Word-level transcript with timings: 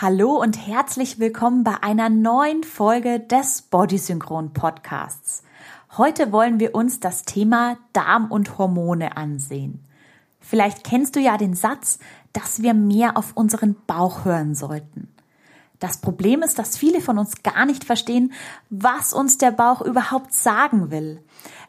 Hallo 0.00 0.40
und 0.40 0.64
herzlich 0.64 1.18
willkommen 1.18 1.64
bei 1.64 1.82
einer 1.82 2.08
neuen 2.08 2.62
Folge 2.62 3.18
des 3.18 3.62
Bodysynchron 3.62 4.52
Podcasts. 4.52 5.42
Heute 5.96 6.30
wollen 6.30 6.60
wir 6.60 6.76
uns 6.76 7.00
das 7.00 7.24
Thema 7.24 7.78
Darm 7.92 8.30
und 8.30 8.58
Hormone 8.58 9.16
ansehen. 9.16 9.82
Vielleicht 10.38 10.84
kennst 10.84 11.16
du 11.16 11.20
ja 11.20 11.36
den 11.36 11.54
Satz, 11.54 11.98
dass 12.32 12.62
wir 12.62 12.74
mehr 12.74 13.16
auf 13.16 13.32
unseren 13.34 13.74
Bauch 13.88 14.24
hören 14.24 14.54
sollten. 14.54 15.08
Das 15.80 15.96
Problem 15.96 16.42
ist, 16.42 16.60
dass 16.60 16.78
viele 16.78 17.00
von 17.00 17.18
uns 17.18 17.42
gar 17.42 17.66
nicht 17.66 17.82
verstehen, 17.82 18.32
was 18.70 19.12
uns 19.12 19.36
der 19.38 19.50
Bauch 19.50 19.80
überhaupt 19.80 20.32
sagen 20.32 20.92
will. 20.92 21.24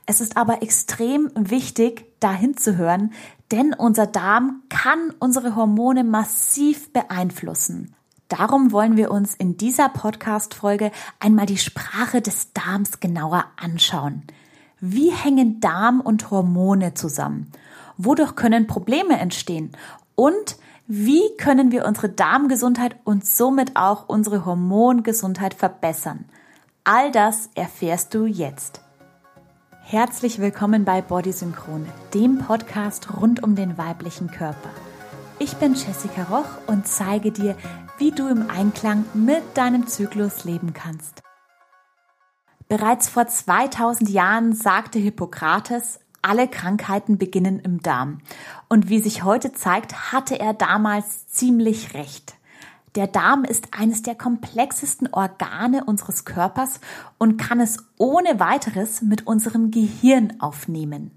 Es 0.05 0.21
ist 0.21 0.37
aber 0.37 0.61
extrem 0.61 1.31
wichtig, 1.33 2.05
dahin 2.19 2.55
zu 2.55 2.77
hören, 2.77 3.11
denn 3.49 3.73
unser 3.73 4.05
Darm 4.05 4.61
kann 4.69 5.15
unsere 5.17 5.55
Hormone 5.55 6.03
massiv 6.03 6.93
beeinflussen. 6.93 7.95
Darum 8.29 8.71
wollen 8.71 8.95
wir 8.95 9.09
uns 9.09 9.33
in 9.33 9.57
dieser 9.57 9.89
Podcast-Folge 9.89 10.91
einmal 11.19 11.47
die 11.47 11.57
Sprache 11.57 12.21
des 12.21 12.53
Darms 12.53 12.99
genauer 12.99 13.45
anschauen. 13.59 14.21
Wie 14.79 15.09
hängen 15.09 15.59
Darm 15.59 15.99
und 15.99 16.29
Hormone 16.29 16.93
zusammen? 16.93 17.51
Wodurch 17.97 18.35
können 18.35 18.67
Probleme 18.67 19.19
entstehen? 19.19 19.71
Und 20.13 20.57
wie 20.85 21.23
können 21.39 21.71
wir 21.71 21.87
unsere 21.87 22.09
Darmgesundheit 22.09 22.97
und 23.03 23.25
somit 23.25 23.75
auch 23.75 24.07
unsere 24.07 24.45
Hormongesundheit 24.45 25.55
verbessern? 25.55 26.25
All 26.83 27.11
das 27.11 27.49
erfährst 27.55 28.13
du 28.13 28.27
jetzt. 28.27 28.81
Herzlich 29.81 30.37
willkommen 30.37 30.85
bei 30.85 31.01
Body 31.01 31.31
Synchrone, 31.31 31.87
dem 32.13 32.37
Podcast 32.37 33.07
rund 33.19 33.41
um 33.41 33.55
den 33.55 33.79
weiblichen 33.79 34.29
Körper. 34.29 34.69
Ich 35.39 35.55
bin 35.55 35.73
Jessica 35.73 36.23
Roch 36.23 36.67
und 36.67 36.87
zeige 36.87 37.31
dir, 37.31 37.55
wie 37.99 38.11
du 38.11 38.27
im 38.27 38.49
Einklang 38.49 39.03
mit 39.13 39.43
deinem 39.55 39.85
Zyklus 39.85 40.45
leben 40.45 40.73
kannst. 40.73 41.21
Bereits 42.69 43.09
vor 43.09 43.27
2000 43.27 44.09
Jahren 44.09 44.53
sagte 44.53 44.99
Hippokrates, 44.99 45.99
alle 46.21 46.47
Krankheiten 46.47 47.17
beginnen 47.17 47.59
im 47.59 47.81
Darm. 47.81 48.19
Und 48.69 48.89
wie 48.89 48.99
sich 48.99 49.23
heute 49.23 49.51
zeigt, 49.51 50.11
hatte 50.13 50.39
er 50.39 50.53
damals 50.53 51.27
ziemlich 51.27 51.93
recht. 51.93 52.35
Der 52.95 53.07
Darm 53.07 53.43
ist 53.43 53.69
eines 53.77 54.01
der 54.01 54.15
komplexesten 54.15 55.13
Organe 55.13 55.83
unseres 55.83 56.25
Körpers 56.25 56.79
und 57.17 57.37
kann 57.37 57.59
es 57.59 57.77
ohne 57.97 58.39
weiteres 58.39 59.01
mit 59.01 59.27
unserem 59.27 59.71
Gehirn 59.71 60.39
aufnehmen 60.39 61.11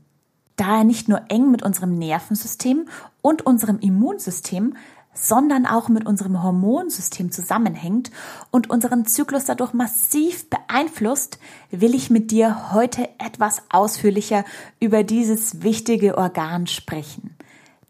da 0.63 0.79
er 0.79 0.85
nicht 0.85 1.09
nur 1.09 1.23
eng 1.29 1.51
mit 1.51 1.65
unserem 1.65 1.99
Nervensystem 1.99 2.87
und 3.21 3.45
unserem 3.45 3.81
Immunsystem, 3.81 4.77
sondern 5.15 5.67
auch 5.67 5.89
mit 5.89 6.07
unserem 6.07 6.43
Hormonsystem 6.43 7.31
zusammenhängt 7.31 8.11
und 8.51 8.71
unseren 8.71 9.07
Zyklus 9.07 9.45
dadurch 9.45 9.73
massiv 9.73 10.49
beeinflusst, 10.49 11.39
will 11.71 11.95
ich 11.95 12.11
mit 12.11 12.31
dir 12.31 12.73
heute 12.73 13.09
etwas 13.19 13.63
ausführlicher 13.71 14.45
über 14.81 15.05
dieses 15.05 15.63
wichtige 15.63 16.17
Organ 16.17 16.67
sprechen. 16.67 17.37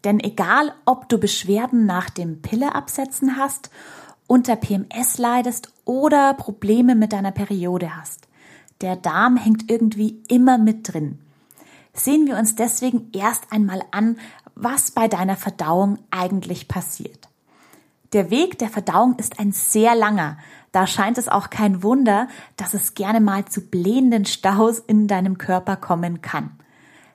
Denn 0.03 0.19
egal, 0.19 0.73
ob 0.85 1.07
du 1.07 1.17
Beschwerden 1.17 1.85
nach 1.85 2.09
dem 2.09 2.41
Pilleabsetzen 2.41 3.37
hast, 3.37 3.69
unter 4.27 4.55
PMS 4.55 5.17
leidest 5.17 5.71
oder 5.85 6.33
Probleme 6.33 6.95
mit 6.95 7.13
deiner 7.13 7.31
Periode 7.31 7.95
hast, 7.95 8.27
der 8.81 8.97
Darm 8.97 9.37
hängt 9.37 9.71
irgendwie 9.71 10.21
immer 10.27 10.57
mit 10.57 10.91
drin 10.91 11.19
sehen 11.93 12.25
wir 12.25 12.37
uns 12.37 12.55
deswegen 12.55 13.09
erst 13.13 13.51
einmal 13.51 13.83
an, 13.91 14.17
was 14.55 14.91
bei 14.91 15.07
deiner 15.07 15.35
Verdauung 15.35 15.99
eigentlich 16.11 16.67
passiert. 16.67 17.29
Der 18.13 18.29
Weg 18.29 18.59
der 18.59 18.69
Verdauung 18.69 19.15
ist 19.17 19.39
ein 19.39 19.51
sehr 19.51 19.95
langer. 19.95 20.37
Da 20.71 20.85
scheint 20.85 21.17
es 21.17 21.27
auch 21.27 21.49
kein 21.49 21.81
Wunder, 21.81 22.27
dass 22.57 22.75
es 22.75 22.93
gerne 22.93 23.19
mal 23.19 23.45
zu 23.45 23.61
blähenden 23.61 24.25
Staus 24.25 24.79
in 24.79 25.07
deinem 25.07 25.37
Körper 25.39 25.75
kommen 25.75 26.21
kann. 26.21 26.51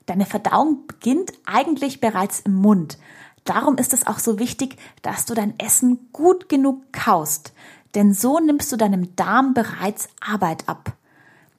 Deine 0.07 0.27
Verdauung 0.27 0.87
beginnt 0.87 1.33
eigentlich 1.47 2.01
bereits 2.01 2.41
im 2.41 2.55
Mund. 2.55 2.99
Darum 3.45 3.77
ist 3.77 3.93
es 3.93 4.07
auch 4.07 4.19
so 4.19 4.39
wichtig, 4.39 4.77
dass 5.03 5.25
du 5.25 5.35
dein 5.35 5.59
Essen 5.59 6.09
gut 6.13 6.49
genug 6.49 6.93
kaust, 6.93 7.53
denn 7.95 8.13
so 8.13 8.41
nimmst 8.41 8.73
du 8.73 8.77
deinem 8.77 9.15
Darm 9.17 9.55
bereits 9.55 10.09
Arbeit 10.21 10.69
ab. 10.69 10.98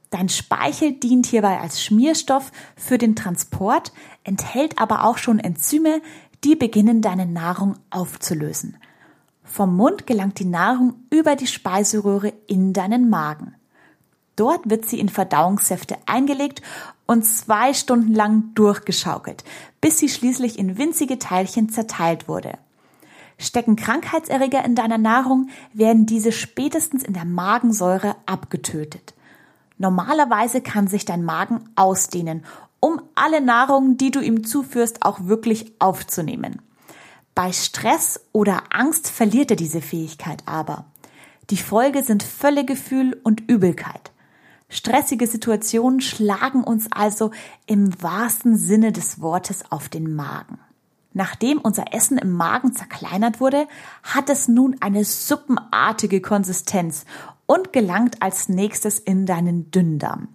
Dein 0.10 0.30
Speichel 0.30 0.94
dient 0.94 1.28
hierbei 1.28 1.60
als 1.60 1.84
Schmierstoff 1.84 2.52
für 2.76 2.98
den 2.98 3.16
Transport, 3.16 3.94
enthält 4.24 4.80
aber 4.80 5.04
auch 5.04 5.18
schon 5.18 5.40
Enzyme, 5.40 6.02
die 6.44 6.56
beginnen 6.56 7.02
deine 7.02 7.26
Nahrung 7.26 7.76
aufzulösen. 7.90 8.78
Vom 9.44 9.76
Mund 9.76 10.08
gelangt 10.08 10.40
die 10.40 10.46
Nahrung 10.46 10.96
über 11.10 11.36
die 11.36 11.48
Speiseröhre 11.48 12.34
in 12.48 12.74
deinen 12.74 13.10
Magen. 13.10 13.56
Dort 14.36 14.70
wird 14.70 14.86
sie 14.86 15.00
in 15.00 15.10
Verdauungssäfte 15.10 15.98
eingelegt 16.06 16.62
und 17.06 17.26
zwei 17.26 17.74
Stunden 17.74 18.14
lang 18.14 18.54
durchgeschaukelt, 18.56 19.44
bis 19.82 20.00
sie 20.00 20.08
schließlich 20.08 20.58
in 20.58 20.78
winzige 20.78 21.20
Teilchen 21.20 21.70
zerteilt 21.70 22.28
wurde. 22.28 22.58
Stecken 23.38 23.76
Krankheitserreger 23.76 24.64
in 24.64 24.76
deiner 24.76 24.98
Nahrung, 24.98 25.50
werden 25.74 26.06
diese 26.06 26.32
spätestens 26.32 27.04
in 27.04 27.14
der 27.14 27.26
Magensäure 27.26 28.16
abgetötet. 28.26 29.14
Normalerweise 29.80 30.62
kann 30.62 30.88
sich 30.88 31.06
dein 31.06 31.24
Magen 31.24 31.70
ausdehnen, 31.76 32.46
um 32.82 33.02
alle 33.16 33.42
Nahrung, 33.42 33.98
die 33.98 34.12
du 34.12 34.20
ihm 34.20 34.44
zuführst, 34.44 35.04
auch 35.04 35.22
wirklich 35.24 35.74
aufzunehmen. 35.80 36.62
Bei 37.34 37.54
Stress 37.54 38.20
oder 38.34 38.64
Angst 38.72 39.10
verliert 39.10 39.52
er 39.52 39.58
diese 39.58 39.82
Fähigkeit 39.82 40.44
aber. 40.46 40.86
Die 41.50 41.58
Folge 41.58 42.04
sind 42.04 42.24
Völlegefühl 42.24 43.20
und 43.24 43.50
Übelkeit. 43.50 44.12
Stressige 44.68 45.26
Situationen 45.26 46.02
schlagen 46.02 46.64
uns 46.64 46.88
also 46.92 47.32
im 47.66 47.90
wahrsten 48.04 48.58
Sinne 48.58 48.92
des 48.92 49.22
Wortes 49.22 49.72
auf 49.72 49.88
den 49.88 50.14
Magen. 50.14 50.60
Nachdem 51.14 51.58
unser 51.58 51.94
Essen 51.94 52.18
im 52.18 52.34
Magen 52.34 52.74
zerkleinert 52.74 53.40
wurde, 53.40 53.68
hat 54.04 54.30
es 54.30 54.50
nun 54.50 54.76
eine 54.82 55.06
suppenartige 55.06 56.22
Konsistenz 56.22 57.06
und 57.50 57.74
gelangt 57.74 58.22
als 58.22 58.48
nächstes 58.48 59.00
in 59.00 59.26
deinen 59.26 59.72
Dünndarm. 59.72 60.28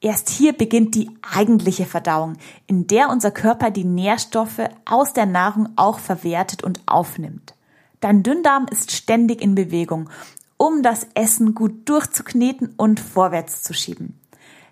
Erst 0.00 0.30
hier 0.30 0.52
beginnt 0.52 0.96
die 0.96 1.08
eigentliche 1.22 1.86
Verdauung, 1.86 2.38
in 2.66 2.88
der 2.88 3.08
unser 3.08 3.30
Körper 3.30 3.70
die 3.70 3.84
Nährstoffe 3.84 4.68
aus 4.84 5.12
der 5.12 5.26
Nahrung 5.26 5.68
auch 5.76 6.00
verwertet 6.00 6.64
und 6.64 6.80
aufnimmt. 6.86 7.54
Dein 8.00 8.24
Dünndarm 8.24 8.66
ist 8.68 8.90
ständig 8.90 9.40
in 9.42 9.54
Bewegung, 9.54 10.10
um 10.56 10.82
das 10.82 11.06
Essen 11.14 11.54
gut 11.54 11.88
durchzukneten 11.88 12.74
und 12.76 12.98
vorwärts 12.98 13.62
zu 13.62 13.72
schieben. 13.72 14.18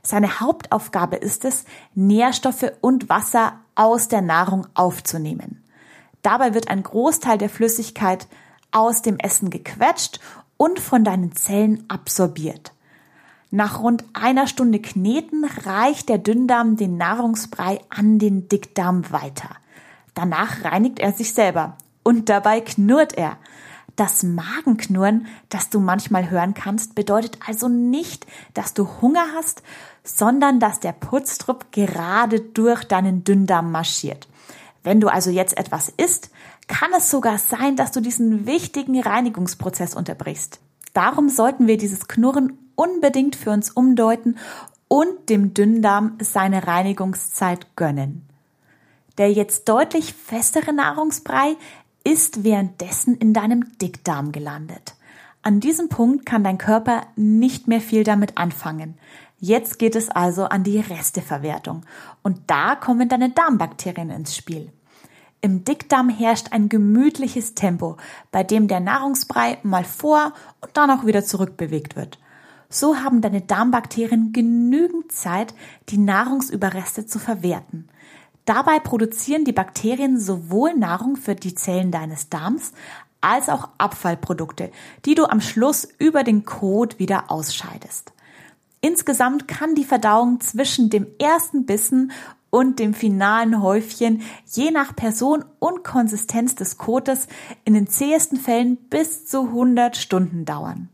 Seine 0.02 0.40
Hauptaufgabe 0.40 1.14
ist 1.14 1.44
es, 1.44 1.64
Nährstoffe 1.94 2.72
und 2.80 3.08
Wasser 3.08 3.52
aus 3.76 4.08
der 4.08 4.22
Nahrung 4.22 4.66
aufzunehmen. 4.74 5.62
Dabei 6.22 6.54
wird 6.54 6.70
ein 6.70 6.82
Großteil 6.82 7.38
der 7.38 7.48
Flüssigkeit 7.48 8.26
aus 8.72 9.00
dem 9.00 9.18
Essen 9.18 9.50
gequetscht 9.50 10.18
und 10.58 10.78
von 10.78 11.04
deinen 11.04 11.34
Zellen 11.34 11.84
absorbiert. 11.88 12.72
Nach 13.50 13.80
rund 13.80 14.04
einer 14.12 14.46
Stunde 14.46 14.78
Kneten 14.78 15.46
reicht 15.64 16.10
der 16.10 16.18
Dünndarm 16.18 16.76
den 16.76 16.98
Nahrungsbrei 16.98 17.80
an 17.88 18.18
den 18.18 18.48
Dickdarm 18.48 19.10
weiter. 19.10 19.48
Danach 20.12 20.64
reinigt 20.64 20.98
er 20.98 21.12
sich 21.12 21.32
selber 21.32 21.78
und 22.02 22.28
dabei 22.28 22.60
knurrt 22.60 23.16
er. 23.16 23.38
Das 23.96 24.22
Magenknurren, 24.22 25.26
das 25.48 25.70
du 25.70 25.80
manchmal 25.80 26.30
hören 26.30 26.54
kannst, 26.54 26.94
bedeutet 26.94 27.38
also 27.46 27.68
nicht, 27.68 28.26
dass 28.52 28.74
du 28.74 28.86
Hunger 29.00 29.24
hast, 29.34 29.62
sondern 30.04 30.60
dass 30.60 30.78
der 30.80 30.92
Putztrupp 30.92 31.72
gerade 31.72 32.40
durch 32.40 32.84
deinen 32.84 33.24
Dünndarm 33.24 33.72
marschiert. 33.72 34.28
Wenn 34.84 35.00
du 35.00 35.08
also 35.08 35.30
jetzt 35.30 35.56
etwas 35.58 35.88
isst, 35.88 36.30
kann 36.68 36.92
es 36.96 37.10
sogar 37.10 37.38
sein, 37.38 37.74
dass 37.76 37.92
du 37.92 38.00
diesen 38.00 38.46
wichtigen 38.46 39.00
Reinigungsprozess 39.00 39.94
unterbrichst. 39.94 40.60
Darum 40.92 41.28
sollten 41.28 41.66
wir 41.66 41.76
dieses 41.76 42.06
Knurren 42.08 42.58
unbedingt 42.74 43.34
für 43.36 43.50
uns 43.50 43.70
umdeuten 43.70 44.38
und 44.86 45.28
dem 45.28 45.54
Dünndarm 45.54 46.16
seine 46.20 46.66
Reinigungszeit 46.66 47.74
gönnen. 47.76 48.28
Der 49.18 49.32
jetzt 49.32 49.68
deutlich 49.68 50.14
festere 50.14 50.72
Nahrungsbrei 50.72 51.56
ist 52.04 52.44
währenddessen 52.44 53.16
in 53.16 53.34
deinem 53.34 53.76
Dickdarm 53.78 54.32
gelandet. 54.32 54.94
An 55.42 55.60
diesem 55.60 55.88
Punkt 55.88 56.26
kann 56.26 56.44
dein 56.44 56.58
Körper 56.58 57.02
nicht 57.16 57.68
mehr 57.68 57.80
viel 57.80 58.04
damit 58.04 58.38
anfangen. 58.38 58.98
Jetzt 59.40 59.78
geht 59.78 59.94
es 59.94 60.08
also 60.08 60.44
an 60.44 60.64
die 60.64 60.80
Resteverwertung. 60.80 61.82
Und 62.22 62.40
da 62.48 62.74
kommen 62.74 63.08
deine 63.08 63.30
Darmbakterien 63.30 64.10
ins 64.10 64.36
Spiel. 64.36 64.72
Im 65.40 65.64
Dickdarm 65.64 66.08
herrscht 66.08 66.48
ein 66.50 66.68
gemütliches 66.68 67.54
Tempo, 67.54 67.96
bei 68.32 68.42
dem 68.42 68.66
der 68.66 68.80
Nahrungsbrei 68.80 69.58
mal 69.62 69.84
vor 69.84 70.32
und 70.60 70.76
dann 70.76 70.90
auch 70.90 71.06
wieder 71.06 71.24
zurückbewegt 71.24 71.94
wird. 71.94 72.18
So 72.68 72.96
haben 72.96 73.20
deine 73.20 73.40
Darmbakterien 73.40 74.32
genügend 74.32 75.12
Zeit, 75.12 75.54
die 75.88 75.98
Nahrungsüberreste 75.98 77.06
zu 77.06 77.18
verwerten. 77.18 77.88
Dabei 78.44 78.80
produzieren 78.80 79.44
die 79.44 79.52
Bakterien 79.52 80.18
sowohl 80.18 80.74
Nahrung 80.74 81.16
für 81.16 81.34
die 81.34 81.54
Zellen 81.54 81.90
deines 81.90 82.28
Darms 82.28 82.72
als 83.20 83.48
auch 83.48 83.68
Abfallprodukte, 83.78 84.70
die 85.04 85.14
du 85.14 85.24
am 85.24 85.40
Schluss 85.40 85.88
über 85.98 86.24
den 86.24 86.44
Kot 86.44 86.98
wieder 86.98 87.30
ausscheidest. 87.30 88.12
Insgesamt 88.80 89.48
kann 89.48 89.74
die 89.74 89.84
Verdauung 89.84 90.40
zwischen 90.40 90.88
dem 90.88 91.06
ersten 91.18 91.66
Bissen 91.66 92.12
und 92.50 92.78
dem 92.78 92.94
finalen 92.94 93.62
Häufchen 93.62 94.22
je 94.46 94.70
nach 94.70 94.96
Person 94.96 95.44
und 95.58 95.84
Konsistenz 95.84 96.54
des 96.54 96.78
Kotes 96.78 97.28
in 97.64 97.74
den 97.74 97.86
zähesten 97.86 98.38
Fällen 98.38 98.76
bis 98.76 99.26
zu 99.26 99.46
100 99.46 99.96
Stunden 99.96 100.44
dauern. 100.44 100.88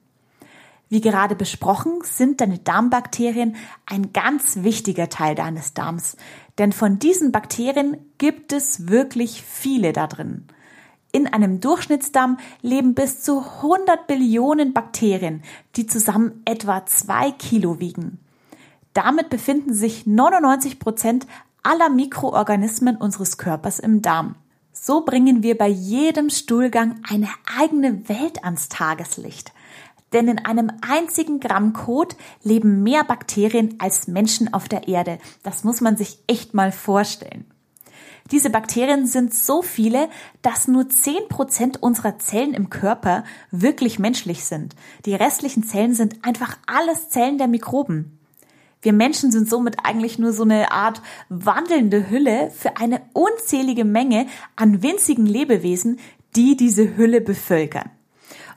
Wie 0.88 1.00
gerade 1.00 1.34
besprochen, 1.34 2.00
sind 2.02 2.40
deine 2.40 2.58
Darmbakterien 2.58 3.56
ein 3.86 4.12
ganz 4.12 4.62
wichtiger 4.62 5.08
Teil 5.08 5.34
deines 5.34 5.74
Darms, 5.74 6.16
denn 6.58 6.72
von 6.72 6.98
diesen 6.98 7.32
Bakterien 7.32 7.96
gibt 8.18 8.52
es 8.52 8.88
wirklich 8.88 9.42
viele 9.42 9.92
da 9.92 10.06
drin. 10.06 10.46
In 11.10 11.26
einem 11.26 11.60
Durchschnittsdarm 11.60 12.38
leben 12.60 12.94
bis 12.94 13.22
zu 13.22 13.38
100 13.38 14.06
Billionen 14.06 14.72
Bakterien, 14.72 15.42
die 15.76 15.86
zusammen 15.86 16.42
etwa 16.44 16.86
zwei 16.86 17.30
Kilo 17.30 17.78
wiegen. 17.78 18.18
Damit 18.94 19.28
befinden 19.28 19.74
sich 19.74 20.06
99 20.06 20.78
Prozent 20.78 21.26
aller 21.62 21.90
Mikroorganismen 21.90 22.96
unseres 22.96 23.36
Körpers 23.38 23.78
im 23.80 24.02
Darm. 24.02 24.36
So 24.72 25.04
bringen 25.04 25.42
wir 25.42 25.58
bei 25.58 25.68
jedem 25.68 26.30
Stuhlgang 26.30 27.00
eine 27.08 27.28
eigene 27.58 28.08
Welt 28.08 28.44
ans 28.44 28.68
Tageslicht. 28.68 29.52
Denn 30.12 30.28
in 30.28 30.38
einem 30.38 30.70
einzigen 30.88 31.40
Gramm 31.40 31.72
Kot 31.72 32.16
leben 32.42 32.84
mehr 32.84 33.02
Bakterien 33.02 33.74
als 33.78 34.06
Menschen 34.06 34.54
auf 34.54 34.68
der 34.68 34.86
Erde. 34.86 35.18
Das 35.42 35.64
muss 35.64 35.80
man 35.80 35.96
sich 35.96 36.18
echt 36.28 36.54
mal 36.54 36.70
vorstellen. 36.70 37.46
Diese 38.30 38.48
Bakterien 38.48 39.06
sind 39.06 39.34
so 39.34 39.60
viele, 39.60 40.08
dass 40.40 40.68
nur 40.68 40.88
zehn 40.88 41.28
Prozent 41.28 41.82
unserer 41.82 42.18
Zellen 42.18 42.54
im 42.54 42.70
Körper 42.70 43.24
wirklich 43.50 43.98
menschlich 43.98 44.44
sind. 44.44 44.74
Die 45.04 45.14
restlichen 45.14 45.64
Zellen 45.64 45.94
sind 45.94 46.24
einfach 46.24 46.56
alles 46.66 47.08
Zellen 47.10 47.38
der 47.38 47.48
Mikroben. 47.48 48.18
Wir 48.84 48.92
Menschen 48.92 49.32
sind 49.32 49.48
somit 49.48 49.76
eigentlich 49.82 50.18
nur 50.18 50.34
so 50.34 50.42
eine 50.42 50.70
Art 50.70 51.00
wandelnde 51.30 52.10
Hülle 52.10 52.50
für 52.50 52.76
eine 52.76 53.00
unzählige 53.14 53.86
Menge 53.86 54.26
an 54.56 54.82
winzigen 54.82 55.24
Lebewesen, 55.24 55.98
die 56.36 56.54
diese 56.54 56.94
Hülle 56.94 57.22
bevölkern. 57.22 57.90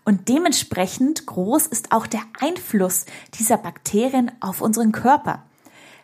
Und 0.04 0.28
dementsprechend 0.28 1.26
groß 1.28 1.68
ist 1.68 1.94
auch 1.94 2.08
der 2.08 2.24
Einfluss 2.42 3.06
dieser 3.36 3.56
Bakterien 3.56 4.30
auf 4.42 4.60
unseren 4.60 4.92
Körper. 4.92 5.44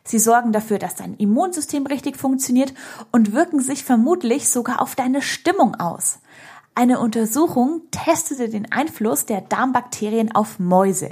Sie 0.05 0.19
sorgen 0.19 0.53
dafür, 0.53 0.79
dass 0.79 0.95
dein 0.95 1.15
Immunsystem 1.15 1.85
richtig 1.85 2.15
funktioniert 2.15 2.73
und 3.11 3.33
wirken 3.33 3.59
sich 3.59 3.83
vermutlich 3.83 4.47
sogar 4.47 4.81
auf 4.81 4.95
deine 4.95 5.21
Stimmung 5.21 5.75
aus. 5.75 6.19
Eine 6.75 7.01
Untersuchung 7.01 7.81
testete 7.91 8.47
den 8.47 8.71
Einfluss 8.71 9.25
der 9.25 9.41
Darmbakterien 9.41 10.33
auf 10.33 10.59
Mäuse. 10.59 11.09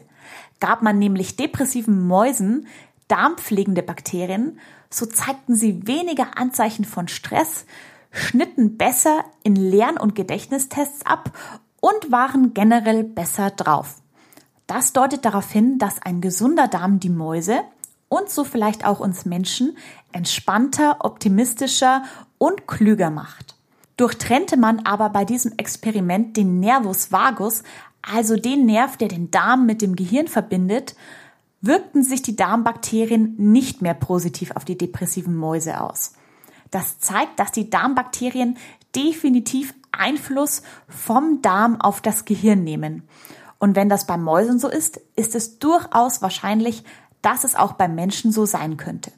Gab 0.62 0.82
man 0.82 0.98
nämlich 0.98 1.36
depressiven 1.36 2.08
Mäusen 2.08 2.68
darmpflegende 3.12 3.84
Bakterien, 3.84 4.60
so 4.90 5.06
zeigten 5.06 5.56
sie 5.56 5.86
weniger 5.88 6.38
Anzeichen 6.38 6.86
von 6.86 7.08
Stress, 7.08 7.66
schnitten 8.12 8.78
besser 8.78 9.26
in 9.44 9.56
Lern- 9.56 9.98
und 9.98 10.16
Gedächtnistests 10.16 11.06
ab 11.06 11.32
und 11.80 12.12
waren 12.12 12.54
generell 12.54 13.04
besser 13.04 13.52
drauf. 13.52 14.02
Das 14.68 14.94
deutet 14.94 15.26
darauf 15.26 15.52
hin, 15.52 15.78
dass 15.78 16.02
ein 16.02 16.22
gesunder 16.22 16.68
Darm 16.68 17.00
die 17.00 17.10
Mäuse, 17.10 17.62
und 18.12 18.30
so 18.30 18.44
vielleicht 18.44 18.86
auch 18.86 19.00
uns 19.00 19.26
Menschen 19.26 19.78
entspannter, 20.12 20.98
optimistischer 21.00 22.04
und 22.38 22.68
klüger 22.68 23.10
macht. 23.10 23.56
Durchtrennte 23.96 24.58
man 24.58 24.86
aber 24.86 25.10
bei 25.10 25.24
diesem 25.24 25.54
Experiment 25.56 26.36
den 26.36 26.60
Nervus 26.60 27.14
vagus, 27.14 27.64
also 28.02 28.36
den 28.36 28.66
Nerv, 28.66 28.98
der 28.98 29.08
den 29.08 29.32
Darm 29.32 29.66
mit 29.66 29.82
dem 29.82 29.96
Gehirn 29.96 30.28
verbindet, 30.28 30.96
wirkten 31.62 32.04
sich 32.04 32.22
die 32.22 32.36
Darmbakterien 32.36 33.36
nicht 33.38 33.82
mehr 33.82 33.94
positiv 33.94 34.52
auf 34.56 34.66
die 34.66 34.78
depressiven 34.78 35.36
Mäuse 35.36 35.80
aus. 35.82 36.14
Das 36.72 37.00
zeigt, 37.00 37.40
dass 37.40 37.52
die 37.52 37.70
Darmbakterien 37.70 38.58
definitiv 38.96 39.74
Einfluss 39.92 40.64
vom 40.88 41.42
Darm 41.42 41.80
auf 41.80 42.02
das 42.02 42.26
Gehirn 42.26 42.64
nehmen. 42.64 43.04
Und 43.60 43.76
wenn 43.76 43.90
das 43.90 44.08
bei 44.08 44.18
Mäusen 44.18 44.58
so 44.58 44.68
ist, 44.70 45.00
ist 45.16 45.36
es 45.36 45.60
durchaus 45.60 46.22
wahrscheinlich, 46.22 46.84
dass 47.22 47.44
es 47.44 47.56
auch 47.56 47.74
beim 47.74 47.94
Menschen 47.94 48.32
so 48.32 48.46
sein 48.46 48.78
könnte. 48.78 49.12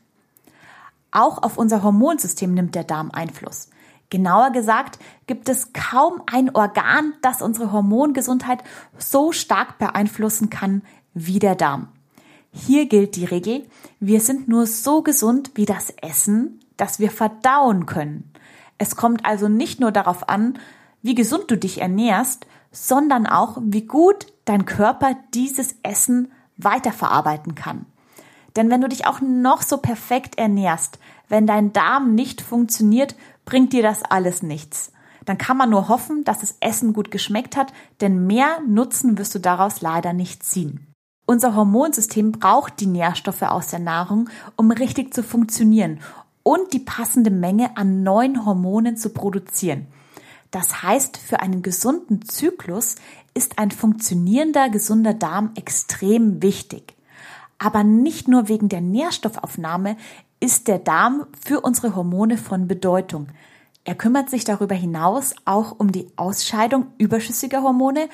Auch 1.11 1.41
auf 1.41 1.57
unser 1.57 1.83
Hormonsystem 1.83 2.53
nimmt 2.53 2.75
der 2.75 2.83
Darm 2.83 3.11
Einfluss. 3.11 3.69
Genauer 4.09 4.51
gesagt 4.51 4.99
gibt 5.27 5.47
es 5.47 5.71
kaum 5.73 6.21
ein 6.25 6.53
Organ, 6.53 7.13
das 7.21 7.41
unsere 7.41 7.71
Hormongesundheit 7.71 8.63
so 8.97 9.31
stark 9.31 9.77
beeinflussen 9.77 10.49
kann 10.49 10.81
wie 11.13 11.39
der 11.39 11.55
Darm. 11.55 11.87
Hier 12.55 12.85
gilt 12.85 13.15
die 13.15 13.25
Regel, 13.25 13.65
wir 13.99 14.21
sind 14.21 14.47
nur 14.47 14.67
so 14.67 15.01
gesund 15.01 15.51
wie 15.55 15.65
das 15.65 15.89
Essen, 16.01 16.59
das 16.77 16.99
wir 16.99 17.09
verdauen 17.09 17.87
können. 17.87 18.31
Es 18.77 18.95
kommt 18.95 19.25
also 19.25 19.49
nicht 19.49 19.79
nur 19.79 19.91
darauf 19.91 20.29
an, 20.29 20.59
wie 21.01 21.15
gesund 21.15 21.45
du 21.49 21.57
dich 21.57 21.81
ernährst, 21.81 22.45
sondern 22.71 23.25
auch, 23.25 23.57
wie 23.61 23.85
gut 23.85 24.27
dein 24.45 24.65
Körper 24.65 25.15
dieses 25.33 25.75
Essen 25.81 26.31
weiterverarbeiten 26.57 27.55
kann. 27.55 27.87
Denn 28.55 28.69
wenn 28.69 28.81
du 28.81 28.87
dich 28.87 29.07
auch 29.07 29.19
noch 29.19 29.63
so 29.63 29.77
perfekt 29.77 30.37
ernährst, 30.37 30.99
wenn 31.27 31.47
dein 31.47 31.73
Darm 31.73 32.13
nicht 32.13 32.41
funktioniert, 32.41 33.15
bringt 33.45 33.73
dir 33.73 33.81
das 33.81 34.03
alles 34.03 34.43
nichts. 34.43 34.91
Dann 35.25 35.39
kann 35.39 35.57
man 35.57 35.71
nur 35.71 35.87
hoffen, 35.87 36.23
dass 36.23 36.41
das 36.41 36.57
Essen 36.59 36.93
gut 36.93 37.09
geschmeckt 37.09 37.55
hat, 37.57 37.73
denn 37.99 38.27
mehr 38.27 38.59
Nutzen 38.67 39.17
wirst 39.17 39.33
du 39.33 39.39
daraus 39.39 39.81
leider 39.81 40.13
nicht 40.13 40.43
ziehen. 40.43 40.92
Unser 41.25 41.55
Hormonsystem 41.55 42.33
braucht 42.33 42.79
die 42.81 42.85
Nährstoffe 42.85 43.43
aus 43.43 43.67
der 43.67 43.79
Nahrung, 43.79 44.29
um 44.57 44.71
richtig 44.71 45.13
zu 45.13 45.23
funktionieren 45.23 45.99
und 46.43 46.73
die 46.73 46.79
passende 46.79 47.31
Menge 47.31 47.77
an 47.77 48.03
neuen 48.03 48.45
Hormonen 48.45 48.97
zu 48.97 49.09
produzieren. 49.09 49.87
Das 50.51 50.83
heißt, 50.83 51.17
für 51.17 51.39
einen 51.39 51.61
gesunden 51.61 52.23
Zyklus 52.23 52.95
ist 53.33 53.57
ein 53.57 53.71
funktionierender, 53.71 54.69
gesunder 54.69 55.13
Darm 55.13 55.51
extrem 55.55 56.43
wichtig. 56.43 56.95
Aber 57.57 57.83
nicht 57.83 58.27
nur 58.27 58.49
wegen 58.49 58.67
der 58.67 58.81
Nährstoffaufnahme 58.81 59.95
ist 60.41 60.67
der 60.67 60.77
Darm 60.77 61.25
für 61.43 61.61
unsere 61.61 61.95
Hormone 61.95 62.37
von 62.37 62.67
Bedeutung. 62.67 63.27
Er 63.85 63.95
kümmert 63.95 64.29
sich 64.29 64.43
darüber 64.43 64.75
hinaus 64.75 65.33
auch 65.45 65.79
um 65.79 65.91
die 65.91 66.07
Ausscheidung 66.17 66.87
überschüssiger 66.97 67.63
Hormone 67.63 68.09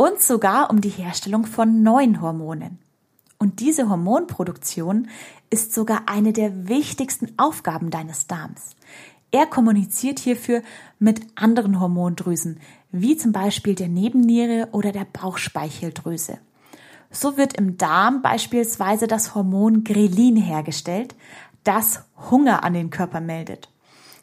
und 0.00 0.22
sogar 0.22 0.70
um 0.70 0.80
die 0.80 0.88
Herstellung 0.88 1.44
von 1.44 1.82
neuen 1.82 2.22
Hormonen. 2.22 2.78
Und 3.38 3.60
diese 3.60 3.90
Hormonproduktion 3.90 5.10
ist 5.50 5.74
sogar 5.74 6.04
eine 6.06 6.32
der 6.32 6.70
wichtigsten 6.70 7.34
Aufgaben 7.36 7.90
deines 7.90 8.26
Darms. 8.26 8.76
Er 9.30 9.44
kommuniziert 9.44 10.18
hierfür 10.18 10.62
mit 10.98 11.20
anderen 11.34 11.80
Hormondrüsen, 11.80 12.60
wie 12.90 13.18
zum 13.18 13.32
Beispiel 13.32 13.74
der 13.74 13.88
Nebenniere 13.88 14.70
oder 14.72 14.90
der 14.90 15.04
Bauchspeicheldrüse. 15.04 16.38
So 17.10 17.36
wird 17.36 17.52
im 17.58 17.76
Darm 17.76 18.22
beispielsweise 18.22 19.06
das 19.06 19.34
Hormon 19.34 19.84
Grelin 19.84 20.36
hergestellt, 20.36 21.14
das 21.62 22.04
Hunger 22.30 22.64
an 22.64 22.72
den 22.72 22.88
Körper 22.88 23.20
meldet. 23.20 23.68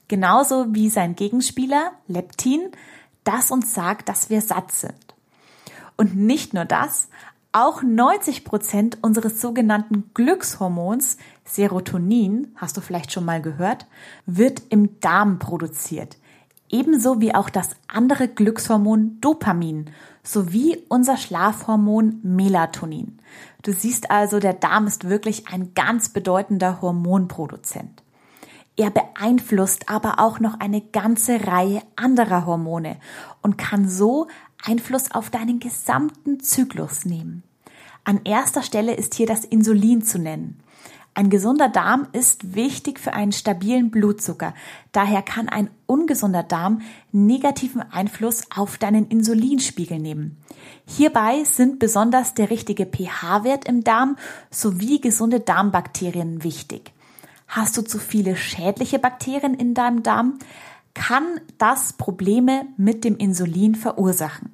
Genauso 0.07 0.73
wie 0.73 0.89
sein 0.89 1.15
Gegenspieler 1.15 1.91
Leptin, 2.07 2.71
das 3.23 3.51
uns 3.51 3.75
sagt, 3.75 4.09
dass 4.09 4.31
wir 4.31 4.41
satt 4.41 4.71
sind. 4.71 5.06
Und 5.97 6.15
nicht 6.15 6.53
nur 6.53 6.65
das, 6.65 7.09
auch 7.51 7.81
90 7.81 8.45
Prozent 8.45 8.97
unseres 9.01 9.41
sogenannten 9.41 10.11
Glückshormons 10.13 11.17
Serotonin, 11.43 12.53
hast 12.55 12.77
du 12.77 12.81
vielleicht 12.81 13.11
schon 13.11 13.25
mal 13.25 13.41
gehört, 13.41 13.87
wird 14.25 14.61
im 14.69 14.99
Darm 14.99 15.39
produziert. 15.39 16.17
Ebenso 16.69 17.21
wie 17.21 17.33
auch 17.33 17.49
das 17.49 17.71
andere 17.87 18.27
Glückshormon 18.27 19.19
Dopamin 19.21 19.89
sowie 20.21 20.83
unser 20.89 21.17
Schlafhormon 21.17 22.19
Melatonin. 22.21 23.19
Du 23.63 23.71
siehst 23.71 24.11
also, 24.11 24.39
der 24.39 24.53
Darm 24.53 24.85
ist 24.85 25.09
wirklich 25.09 25.47
ein 25.47 25.73
ganz 25.73 26.09
bedeutender 26.09 26.81
Hormonproduzent. 26.81 28.03
Er 28.75 28.91
beeinflusst 28.91 29.89
aber 29.89 30.19
auch 30.19 30.39
noch 30.39 30.59
eine 30.59 30.81
ganze 30.81 31.47
Reihe 31.47 31.81
anderer 31.95 32.45
Hormone 32.45 32.97
und 33.41 33.57
kann 33.57 33.89
so 33.89 34.27
Einfluss 34.63 35.11
auf 35.11 35.29
deinen 35.29 35.59
gesamten 35.59 36.39
Zyklus 36.39 37.05
nehmen. 37.05 37.43
An 38.03 38.21
erster 38.23 38.63
Stelle 38.63 38.95
ist 38.95 39.15
hier 39.15 39.27
das 39.27 39.43
Insulin 39.43 40.01
zu 40.01 40.17
nennen. 40.17 40.59
Ein 41.17 41.31
gesunder 41.31 41.67
Darm 41.67 42.07
ist 42.13 42.53
wichtig 42.53 42.99
für 42.99 43.13
einen 43.13 43.31
stabilen 43.31 43.89
Blutzucker. 43.89 44.53
Daher 44.91 45.23
kann 45.23 45.49
ein 45.49 45.71
ungesunder 45.87 46.43
Darm 46.43 46.81
negativen 47.11 47.81
Einfluss 47.81 48.43
auf 48.55 48.77
deinen 48.77 49.07
Insulinspiegel 49.07 49.97
nehmen. 49.97 50.37
Hierbei 50.85 51.43
sind 51.43 51.79
besonders 51.79 52.35
der 52.35 52.51
richtige 52.51 52.85
pH-Wert 52.85 53.67
im 53.67 53.83
Darm 53.83 54.15
sowie 54.51 55.01
gesunde 55.01 55.39
Darmbakterien 55.39 56.43
wichtig. 56.43 56.93
Hast 57.47 57.75
du 57.77 57.81
zu 57.81 57.97
viele 57.97 58.35
schädliche 58.35 58.99
Bakterien 58.99 59.55
in 59.55 59.73
deinem 59.73 60.03
Darm, 60.03 60.37
kann 60.97 61.39
das 61.59 61.93
Probleme 61.93 62.65
mit 62.75 63.03
dem 63.03 63.17
Insulin 63.17 63.75
verursachen. 63.75 64.51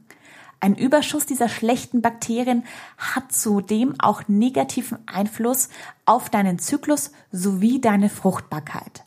Ein 0.60 0.76
Überschuss 0.76 1.26
dieser 1.26 1.48
schlechten 1.48 2.02
Bakterien 2.02 2.64
hat 2.98 3.32
zudem 3.32 3.96
auch 4.00 4.28
negativen 4.28 4.98
Einfluss 5.06 5.70
auf 6.06 6.30
deinen 6.30 6.60
Zyklus 6.60 7.12
sowie 7.32 7.80
deine 7.80 8.10
Fruchtbarkeit. 8.10 9.04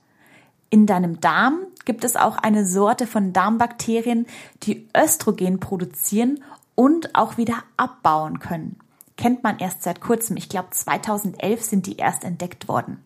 In 0.71 0.87
deinem 0.87 1.21
Darm 1.21 1.59
gibt 1.85 2.05
es 2.05 2.17
auch 2.17 2.39
eine 2.39 2.67
Sorte 2.67 3.07
von 3.07 3.35
Darmbakterien, 3.35 4.27
die 4.63 4.89
Östrogen 4.97 5.61
produzieren 5.61 6.43
und 6.75 7.15
auch 7.15 7.37
wieder 7.37 7.63
abbauen 7.77 8.39
können. 8.39 8.79
Kennt 9.19 9.43
man 9.43 9.59
erst 9.59 9.83
seit 9.83 10.01
kurzem. 10.01 10.37
Ich 10.37 10.49
glaube, 10.49 10.71
2011 10.71 11.63
sind 11.63 11.87
die 11.87 11.97
erst 11.97 12.25
entdeckt 12.25 12.67
worden. 12.69 13.03